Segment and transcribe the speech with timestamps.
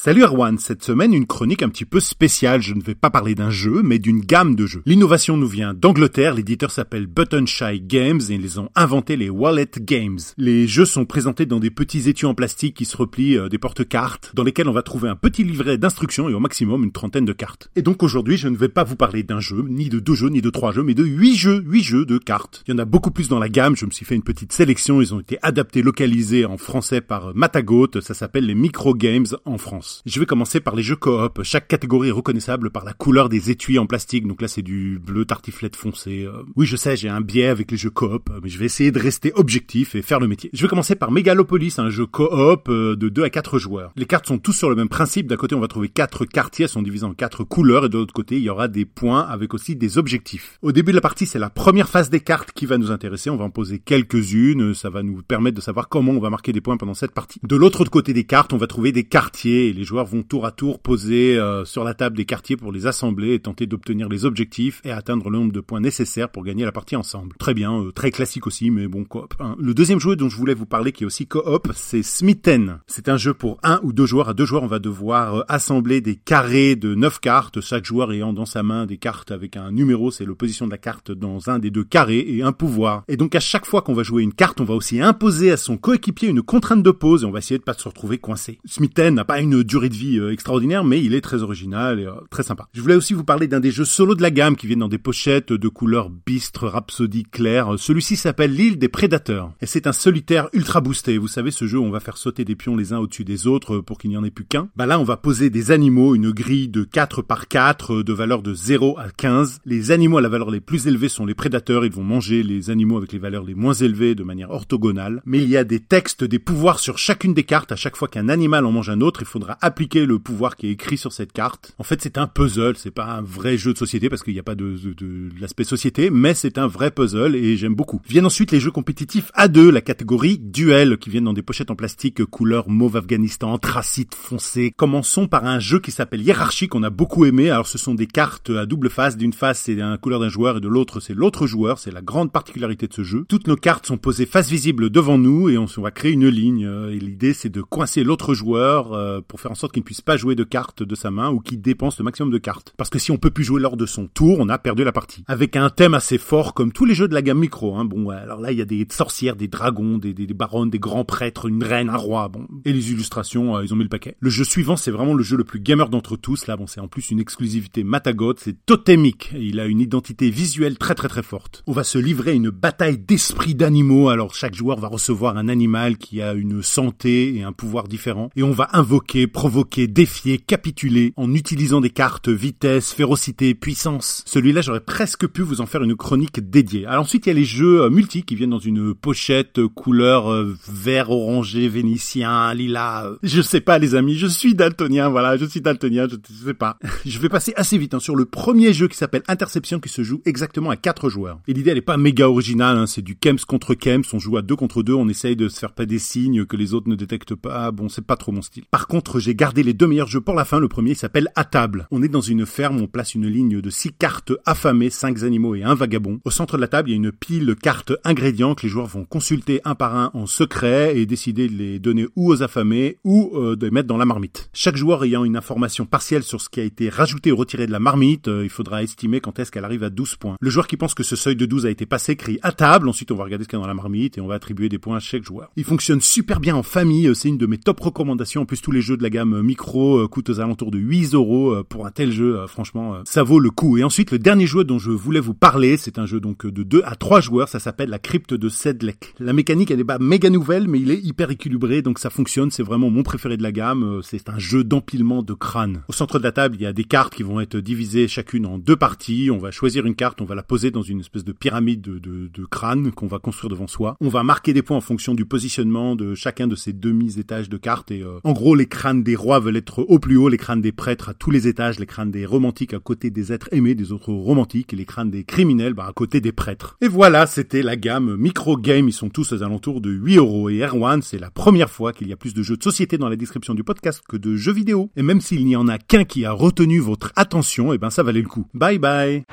[0.00, 3.34] Salut Erwan, cette semaine une chronique un petit peu spéciale, je ne vais pas parler
[3.34, 4.82] d'un jeu, mais d'une gamme de jeux.
[4.86, 9.72] L'innovation nous vient d'Angleterre, l'éditeur s'appelle Button Shy Games et ils ont inventé les Wallet
[9.80, 10.20] Games.
[10.36, 13.58] Les jeux sont présentés dans des petits étuis en plastique qui se replient euh, des
[13.58, 17.24] porte-cartes, dans lesquels on va trouver un petit livret d'instructions et au maximum une trentaine
[17.24, 17.68] de cartes.
[17.74, 20.28] Et donc aujourd'hui je ne vais pas vous parler d'un jeu, ni de deux jeux,
[20.28, 22.62] ni de trois jeux, mais de huit jeux, huit jeux de cartes.
[22.68, 24.52] Il y en a beaucoup plus dans la gamme, je me suis fait une petite
[24.52, 29.26] sélection, ils ont été adaptés, localisés en français par Matagot, ça s'appelle les Micro Games
[29.44, 29.87] en France.
[30.06, 31.42] Je vais commencer par les jeux coop.
[31.42, 34.26] Chaque catégorie est reconnaissable par la couleur des étuis en plastique.
[34.26, 36.24] Donc là, c'est du bleu tartiflette foncé.
[36.24, 38.90] Euh, oui, je sais, j'ai un biais avec les jeux coop, mais je vais essayer
[38.90, 40.50] de rester objectif et faire le métier.
[40.52, 43.92] Je vais commencer par Megalopolis, un jeu coop euh, de 2 à 4 joueurs.
[43.96, 45.26] Les cartes sont tous sur le même principe.
[45.26, 47.98] D'un côté, on va trouver quatre quartiers, elles sont divisés en quatre couleurs, et de
[47.98, 50.58] l'autre côté, il y aura des points avec aussi des objectifs.
[50.62, 53.30] Au début de la partie, c'est la première phase des cartes qui va nous intéresser.
[53.30, 54.74] On va en poser quelques-unes.
[54.74, 57.40] Ça va nous permettre de savoir comment on va marquer des points pendant cette partie.
[57.42, 60.50] De l'autre côté des cartes, on va trouver des quartiers les joueurs vont tour à
[60.50, 64.24] tour poser euh, sur la table des quartiers pour les assembler et tenter d'obtenir les
[64.24, 67.36] objectifs et atteindre le nombre de points nécessaires pour gagner la partie ensemble.
[67.38, 69.34] Très bien, euh, très classique aussi, mais bon coop.
[69.38, 69.54] Hein.
[69.60, 72.80] Le deuxième jeu dont je voulais vous parler qui est aussi coop, c'est Smithen.
[72.88, 74.28] C'est un jeu pour un ou deux joueurs.
[74.28, 78.10] À deux joueurs, on va devoir euh, assembler des carrés de neuf cartes, chaque joueur
[78.10, 81.50] ayant dans sa main des cartes avec un numéro, c'est l'opposition de la carte dans
[81.50, 83.04] un des deux carrés et un pouvoir.
[83.06, 85.56] Et donc à chaque fois qu'on va jouer une carte, on va aussi imposer à
[85.56, 88.58] son coéquipier une contrainte de pause et on va essayer de pas se retrouver coincé.
[88.64, 92.06] Smithen n'a pas une durée de vie euh, extraordinaire, mais il est très original et
[92.06, 92.66] euh, très sympa.
[92.72, 94.88] Je voulais aussi vous parler d'un des jeux solo de la gamme qui viennent dans
[94.88, 97.74] des pochettes de couleurs bistre, rhapsodie claire.
[97.78, 101.18] Celui-ci s'appelle l'île des prédateurs et c'est un solitaire ultra boosté.
[101.18, 103.46] Vous savez ce jeu où on va faire sauter des pions les uns au-dessus des
[103.46, 104.68] autres euh, pour qu'il n'y en ait plus qu'un.
[104.76, 108.42] Bah là on va poser des animaux, une grille de 4 par 4 de valeur
[108.42, 109.60] de 0 à 15.
[109.66, 112.70] Les animaux à la valeur les plus élevées sont les prédateurs, ils vont manger les
[112.70, 115.22] animaux avec les valeurs les moins élevées de manière orthogonale.
[115.26, 117.72] Mais il y a des textes, des pouvoirs sur chacune des cartes.
[117.72, 120.66] À chaque fois qu'un animal en mange un autre, il faudra appliquer le pouvoir qui
[120.68, 121.74] est écrit sur cette carte.
[121.78, 124.40] En fait, c'est un puzzle, c'est pas un vrai jeu de société parce qu'il n'y
[124.40, 128.00] a pas de, de, l'aspect société, mais c'est un vrai puzzle et j'aime beaucoup.
[128.08, 131.76] Viennent ensuite les jeux compétitifs A2, la catégorie duel, qui viennent dans des pochettes en
[131.76, 134.72] plastique couleur mauve Afghanistan, tracite foncé.
[134.76, 137.50] Commençons par un jeu qui s'appelle Hiérarchie qu'on a beaucoup aimé.
[137.50, 139.16] Alors ce sont des cartes à double face.
[139.16, 141.78] D'une face c'est la couleur d'un joueur et de l'autre c'est l'autre joueur.
[141.78, 143.24] C'est la grande particularité de ce jeu.
[143.28, 146.68] Toutes nos cartes sont posées face visible devant nous et on va créer une ligne.
[146.90, 150.16] Et l'idée c'est de coincer l'autre joueur euh, faire en sorte qu'il ne puisse pas
[150.16, 152.74] jouer de cartes de sa main ou qu'il dépense le maximum de cartes.
[152.76, 154.92] Parce que si on peut plus jouer lors de son tour, on a perdu la
[154.92, 155.24] partie.
[155.26, 157.76] Avec un thème assez fort comme tous les jeux de la gamme micro.
[157.76, 157.84] Hein.
[157.84, 160.78] Bon, alors là il y a des sorcières, des dragons, des, des, des baronnes, des
[160.78, 162.28] grands prêtres, une reine, un roi.
[162.28, 164.16] Bon, et les illustrations, euh, ils ont mis le paquet.
[164.20, 166.46] Le jeu suivant, c'est vraiment le jeu le plus gamer d'entre tous.
[166.46, 169.30] Là, bon, c'est en plus une exclusivité Matagot, c'est totémique.
[169.38, 171.62] Il a une identité visuelle très très très forte.
[171.66, 174.08] On va se livrer à une bataille d'esprits d'animaux.
[174.08, 178.30] Alors chaque joueur va recevoir un animal qui a une santé et un pouvoir différent.
[178.36, 184.22] Et on va invoquer, provoquer, défier, capituler en utilisant des cartes vitesse, férocité, puissance.
[184.26, 186.86] Celui-là, j'aurais presque pu vous en faire une chronique dédiée.
[186.86, 189.68] Alors ensuite, il y a les jeux euh, multi qui viennent dans une pochette euh,
[189.68, 193.10] couleur euh, vert orangé vénitien, lilas.
[193.22, 196.16] Je sais pas les amis, je suis daltonien, voilà, je suis daltonien, je,
[196.46, 196.78] sais pas.
[197.06, 200.02] je vais passer assez vite hein, sur le premier jeu qui s'appelle Interception qui se
[200.02, 201.40] joue exactement à 4 joueurs.
[201.48, 204.36] Et l'idée elle est pas méga originale, hein, c'est du Kems contre Kems, on joue
[204.36, 206.88] à 2 contre 2, on essaye de se faire pas des signes que les autres
[206.88, 208.64] ne détectent pas, bon c'est pas trop mon style.
[208.70, 211.44] Par contre j'ai gardé les deux meilleurs jeux pour la fin, le premier s'appelle À
[211.44, 211.86] table.
[211.90, 215.54] On est dans une ferme, on place une ligne de 6 cartes affamées, 5 animaux
[215.54, 216.20] et un vagabond.
[216.24, 218.68] Au centre de la table il y a une pile de cartes ingrédients que les
[218.68, 222.42] joueurs vont consulter un par un en secret et décider de les donner ou aux
[222.42, 224.50] affamés ou euh, de les mettre dans la marmite.
[224.52, 227.72] Chaque joueur ayant une information partielle sur ce qui a été rajouté ou retiré de
[227.72, 230.36] la marmite, euh, il faudra estimer quand est-ce qu'elle arrive à 12 points.
[230.40, 232.88] Le joueur qui pense que ce seuil de 12 a été passé crie à table,
[232.88, 234.68] ensuite on va regarder ce qu'il y a dans la marmite et on va attribuer
[234.68, 235.50] des points à chaque joueur.
[235.56, 238.42] Il fonctionne super bien en famille, euh, c'est une de mes top recommandations.
[238.42, 241.56] En plus tous les jeux de la gamme micro coûtent aux alentours de 8 euros
[241.68, 243.78] pour un tel jeu, franchement ça vaut le coup.
[243.78, 246.62] Et ensuite le dernier jeu dont je voulais vous parler, c'est un jeu donc de
[246.62, 249.14] 2 à 3 joueurs, ça s'appelle la crypte de Sedlec.
[249.18, 252.50] La mécanique elle n'est pas méga nouvelle mais il est hyper équilibré donc ça fonctionne,
[252.50, 255.82] c'est vraiment mon préféré de la gamme, euh, c'est un jeu d'empilement de crânes.
[255.88, 258.46] Au centre de la table, il y a des cartes qui vont être divisées chacune
[258.46, 261.24] en deux parties, on va choisir une carte, on va la poser dans une espèce
[261.24, 263.96] de pyramide de, crânes qu'on va construire devant soi.
[264.00, 267.56] On va marquer des points en fonction du positionnement de chacun de ces demi-étages de
[267.56, 270.36] cartes et euh, en gros les crânes des rois veulent être au plus haut, les
[270.36, 273.48] crânes des prêtres à tous les étages, les crânes des romantiques à côté des êtres
[273.52, 276.76] aimés des autres romantiques et les crânes des criminels bah, à côté des prêtres.
[276.80, 280.50] Et voilà, c'était la gamme micro game, ils sont tous aux alentours de 8 euros
[280.50, 283.08] et Erwan, c'est la première fois qu'il y a plus de jeux de société dans
[283.08, 284.90] la description du podcast que de jeux vidéo.
[284.96, 287.90] Et même s'il n'y en a qu'un qui a retenu votre attention, et eh ben
[287.90, 288.46] ça valait le coup.
[288.54, 289.24] Bye bye